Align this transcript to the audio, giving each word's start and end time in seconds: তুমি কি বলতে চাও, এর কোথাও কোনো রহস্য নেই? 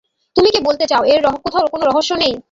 তুমি 0.35 0.49
কি 0.53 0.59
বলতে 0.63 0.85
চাও, 0.87 1.03
এর 1.05 1.19
কোথাও 1.45 1.65
কোনো 1.73 1.83
রহস্য 1.85 2.11
নেই? 2.15 2.33